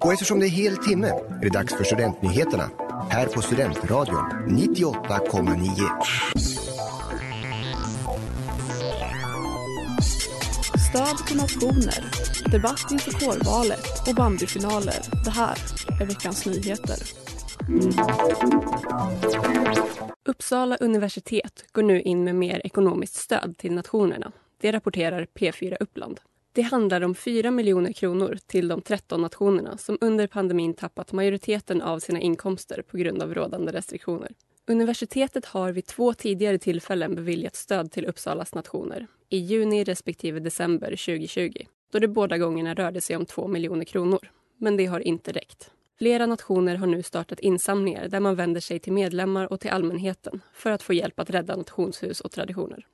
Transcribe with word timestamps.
Och 0.00 0.12
eftersom 0.12 0.40
det 0.40 0.46
är 0.46 0.50
hel 0.50 0.76
timme 0.76 1.08
är 1.08 1.40
det 1.42 1.48
dags 1.48 1.74
för 1.74 1.84
Studentnyheterna 1.84 2.70
här 3.10 3.26
på 3.26 3.42
Studentradion 3.42 4.24
98,9. 4.48 5.68
Stöd 10.90 11.26
till 11.26 11.36
nationer, 11.36 12.04
debatt 12.50 12.90
inför 12.90 13.10
kårvalet 13.10 14.08
och 14.08 14.14
bandyfinaler. 14.14 15.24
Det 15.24 15.30
här 15.30 15.56
är 16.00 16.06
veckans 16.06 16.46
nyheter. 16.46 16.96
Uppsala 20.28 20.76
universitet 20.76 21.64
går 21.72 21.82
nu 21.82 22.02
in 22.02 22.24
med 22.24 22.34
mer 22.34 22.60
ekonomiskt 22.64 23.14
stöd 23.14 23.54
till 23.58 23.72
nationerna. 23.72 24.32
Det 24.60 24.72
rapporterar 24.72 25.26
P4 25.34 25.76
Uppland. 25.80 26.20
Det 26.58 26.62
handlar 26.62 27.00
om 27.00 27.14
4 27.14 27.50
miljoner 27.50 27.92
kronor 27.92 28.38
till 28.46 28.68
de 28.68 28.82
13 28.82 29.22
nationerna 29.22 29.78
som 29.78 29.98
under 30.00 30.26
pandemin 30.26 30.74
tappat 30.74 31.12
majoriteten 31.12 31.82
av 31.82 31.98
sina 31.98 32.20
inkomster 32.20 32.82
på 32.82 32.96
grund 32.96 33.22
av 33.22 33.34
rådande 33.34 33.72
restriktioner. 33.72 34.32
Universitetet 34.66 35.44
har 35.44 35.72
vid 35.72 35.86
två 35.86 36.14
tidigare 36.14 36.58
tillfällen 36.58 37.14
beviljat 37.14 37.56
stöd 37.56 37.90
till 37.92 38.06
Uppsalas 38.06 38.54
nationer, 38.54 39.06
i 39.28 39.38
juni 39.38 39.84
respektive 39.84 40.40
december 40.40 40.90
2020, 40.90 41.52
då 41.92 41.98
det 41.98 42.08
båda 42.08 42.38
gångerna 42.38 42.74
rörde 42.74 43.00
sig 43.00 43.16
om 43.16 43.26
2 43.26 43.48
miljoner 43.48 43.84
kronor. 43.84 44.30
Men 44.56 44.76
det 44.76 44.86
har 44.86 45.00
inte 45.00 45.32
räckt. 45.32 45.70
Flera 45.98 46.26
nationer 46.26 46.76
har 46.76 46.86
nu 46.86 47.02
startat 47.02 47.40
insamlingar 47.40 48.08
där 48.08 48.20
man 48.20 48.36
vänder 48.36 48.60
sig 48.60 48.78
till 48.78 48.92
medlemmar 48.92 49.52
och 49.52 49.60
till 49.60 49.70
allmänheten 49.70 50.40
för 50.52 50.70
att 50.70 50.82
få 50.82 50.92
hjälp 50.92 51.20
att 51.20 51.30
rädda 51.30 51.56
nationshus 51.56 52.20
och 52.20 52.30
traditioner. 52.30 52.86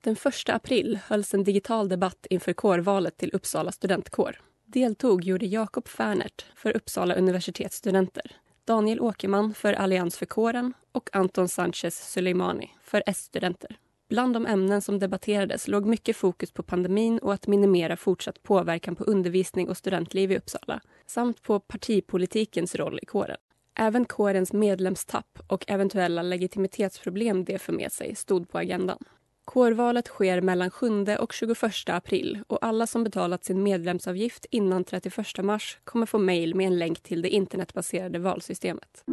Den 0.00 0.16
1 0.24 0.48
april 0.48 0.98
hölls 1.06 1.34
en 1.34 1.44
digital 1.44 1.88
debatt 1.88 2.26
inför 2.30 2.52
kårvalet 2.52 3.16
till 3.16 3.30
Uppsala 3.32 3.72
studentkår. 3.72 4.40
Deltog 4.66 5.24
gjorde 5.24 5.46
Jakob 5.46 5.88
Fernert 5.88 6.46
för 6.54 6.76
Uppsala 6.76 7.14
universitets 7.14 7.76
studenter, 7.76 8.36
Daniel 8.64 9.00
Åkerman 9.00 9.54
för 9.54 9.72
Allians 9.72 10.16
för 10.16 10.26
kåren 10.26 10.72
och 10.92 11.10
Anton 11.12 11.48
Sanchez 11.48 12.12
Suleimani 12.12 12.70
för 12.82 13.02
S-studenter. 13.06 13.78
Bland 14.08 14.34
de 14.34 14.46
ämnen 14.46 14.82
som 14.82 14.98
debatterades 14.98 15.68
låg 15.68 15.86
mycket 15.86 16.16
fokus 16.16 16.52
på 16.52 16.62
pandemin 16.62 17.18
och 17.18 17.34
att 17.34 17.46
minimera 17.46 17.96
fortsatt 17.96 18.42
påverkan 18.42 18.96
på 18.96 19.04
undervisning 19.04 19.68
och 19.68 19.76
studentliv 19.76 20.32
i 20.32 20.38
Uppsala 20.38 20.80
samt 21.06 21.42
på 21.42 21.60
partipolitikens 21.60 22.74
roll 22.74 22.98
i 23.02 23.06
kåren. 23.06 23.36
Även 23.78 24.04
kårens 24.04 24.52
medlemstapp 24.52 25.38
och 25.46 25.64
eventuella 25.68 26.22
legitimitetsproblem 26.22 27.44
det 27.44 27.58
för 27.58 27.72
med 27.72 27.92
sig 27.92 28.14
stod 28.14 28.48
på 28.48 28.58
agendan. 28.58 28.98
Kårvalet 29.44 30.06
sker 30.06 30.40
mellan 30.40 30.70
7 30.70 31.04
och 31.18 31.32
21 31.32 31.58
april 31.86 32.38
och 32.46 32.58
alla 32.60 32.86
som 32.86 33.04
betalat 33.04 33.44
sin 33.44 33.62
medlemsavgift 33.62 34.46
innan 34.50 34.84
31 34.84 35.44
mars 35.44 35.78
kommer 35.84 36.06
få 36.06 36.18
mejl 36.18 36.54
med 36.54 36.66
en 36.66 36.78
länk 36.78 37.00
till 37.00 37.22
det 37.22 37.28
internetbaserade 37.28 38.18
valsystemet. 38.18 39.04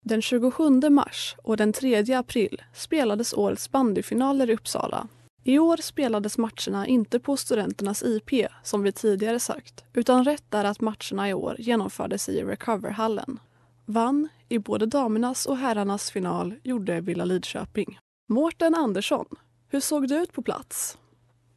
Den 0.00 0.22
27 0.22 0.70
mars 0.90 1.36
och 1.42 1.56
den 1.56 1.72
3 1.72 2.14
april 2.14 2.62
spelades 2.74 3.34
årets 3.34 3.70
bandyfinaler 3.70 4.50
i 4.50 4.54
Uppsala. 4.54 5.08
I 5.48 5.58
år 5.58 5.76
spelades 5.76 6.38
matcherna 6.38 6.86
inte 6.86 7.18
på 7.18 7.36
studenternas 7.36 8.02
IP, 8.02 8.46
som 8.62 8.82
vi 8.82 8.92
tidigare 8.92 9.40
sagt 9.40 9.84
utan 9.92 10.24
rätt 10.24 10.54
är 10.54 10.64
att 10.64 10.80
matcherna 10.80 11.28
i 11.28 11.34
år 11.34 11.56
genomfördes 11.58 12.28
i 12.28 12.44
Recoverhallen. 12.44 13.40
Vann 13.84 14.28
i 14.48 14.58
både 14.58 14.86
damernas 14.86 15.46
och 15.46 15.56
herrarnas 15.56 16.10
final 16.10 16.54
gjorde 16.62 17.00
Villa 17.00 17.24
Lidköping. 17.24 17.98
Mårten 18.28 18.74
Andersson, 18.74 19.26
hur 19.68 19.80
såg 19.80 20.08
det 20.08 20.14
ut 20.14 20.32
på 20.32 20.42
plats? 20.42 20.98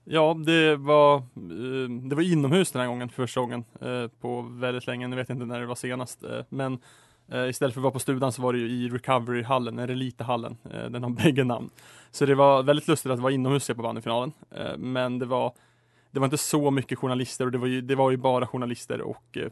Ja, 0.03 0.33
det 0.45 0.76
var, 0.76 1.17
eh, 1.17 1.89
det 2.09 2.16
var 2.16 2.31
inomhus 2.31 2.72
den 2.72 2.81
här 2.81 2.88
gången, 2.88 3.09
för 3.09 3.23
första 3.23 3.42
gången 3.42 3.64
eh, 3.81 4.08
på 4.08 4.42
väldigt 4.42 4.88
länge. 4.88 5.08
Nu 5.08 5.16
vet 5.16 5.30
jag 5.30 5.36
inte 5.36 5.45
när 5.45 5.59
det 5.59 5.66
var 5.66 5.76
senast, 5.76 6.23
eh, 6.23 6.42
men 6.50 6.80
istället 7.49 7.73
för 7.73 7.81
att 7.81 7.83
vara 7.83 7.93
på 7.93 7.99
studan 7.99 8.31
så 8.31 8.41
var 8.41 8.53
det 8.53 8.59
ju 8.59 8.69
i 8.69 8.89
Recovery-hallen, 8.89 9.80
eller 9.80 9.93
Elite-hallen. 9.93 10.58
Den 10.64 11.03
har 11.03 11.09
bägge 11.23 11.43
namn. 11.43 11.69
Så 12.11 12.25
det 12.25 12.36
var 12.36 12.64
väldigt 12.64 12.87
lustigt 12.87 13.11
att 13.11 13.17
det 13.17 13.23
var 13.23 13.30
inomhus 13.30 13.67
på 13.67 13.73
bandyfinalen. 13.73 14.31
Men 14.77 15.19
det 15.19 15.25
var 15.25 15.53
det 16.11 16.20
var 16.20 16.25
inte 16.25 16.37
så 16.37 16.71
mycket 16.71 16.99
journalister 16.99 17.45
och 17.45 17.52
det 17.52 17.58
var 17.58 17.67
ju, 17.67 17.81
det 17.81 17.95
var 17.95 18.11
ju 18.11 18.17
bara 18.17 18.47
journalister 18.47 19.02
och 19.02 19.37
eh, 19.37 19.52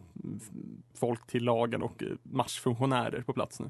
folk 0.96 1.28
till 1.28 1.44
lagen 1.44 1.82
och 1.82 2.04
eh, 2.04 2.10
matchfunktionärer 2.24 3.22
på 3.22 3.34
plats 3.34 3.60
nu. 3.60 3.70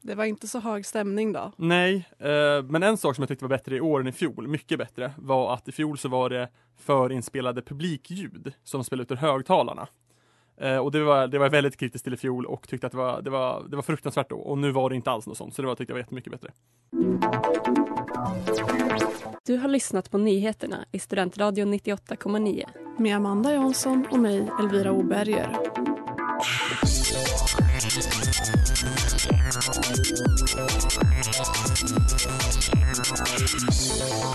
Det 0.00 0.14
var 0.14 0.24
inte 0.24 0.48
så 0.48 0.60
hög 0.60 0.86
stämning 0.86 1.32
då? 1.32 1.52
Nej, 1.56 2.08
eh, 2.18 2.62
men 2.62 2.82
en 2.82 2.96
sak 2.96 3.16
som 3.16 3.22
jag 3.22 3.28
tyckte 3.28 3.44
var 3.44 3.48
bättre 3.48 3.76
i 3.76 3.80
år 3.80 4.00
än 4.00 4.06
i 4.06 4.12
fjol, 4.12 4.48
mycket 4.48 4.78
bättre, 4.78 5.12
var 5.16 5.54
att 5.54 5.68
i 5.68 5.72
fjol 5.72 5.98
så 5.98 6.08
var 6.08 6.30
det 6.30 6.48
förinspelade 6.76 7.62
publikljud 7.62 8.52
som 8.64 8.84
spelade 8.84 9.02
ut 9.02 9.10
ur 9.10 9.16
högtalarna. 9.16 9.88
Eh, 10.62 10.76
och 10.76 10.92
det 10.92 11.04
var, 11.04 11.26
det 11.26 11.38
var 11.38 11.50
väldigt 11.50 11.76
kritiskt 11.76 12.04
till 12.04 12.14
i 12.14 12.16
fjol 12.16 12.46
och 12.46 12.68
tyckte 12.68 12.86
att 12.86 12.92
det 12.92 12.98
var, 12.98 13.22
det 13.22 13.30
var, 13.30 13.64
det 13.68 13.76
var 13.76 13.82
fruktansvärt 13.82 14.30
då. 14.30 14.36
Och 14.36 14.58
nu 14.58 14.70
var 14.70 14.90
det 14.90 14.96
inte 14.96 15.10
alls 15.10 15.26
något 15.26 15.36
sånt, 15.36 15.54
så 15.54 15.62
det 15.62 15.68
var, 15.68 15.74
tyckte 15.74 15.90
jag 15.90 15.94
var 15.94 16.00
jättemycket 16.00 16.32
bättre. 16.32 16.50
Du 19.46 19.56
har 19.56 19.68
lyssnat 19.68 20.10
på 20.10 20.18
nyheterna 20.18 20.84
i 20.92 20.98
Studentradion 20.98 21.74
98,9 21.74 22.64
med 22.98 23.16
Amanda 23.16 23.52
Jansson 23.52 24.06
och 24.10 24.18
mig, 24.18 24.48
Elvira 24.60 24.92
Oberger. 24.92 25.56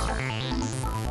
Thank 0.08 1.07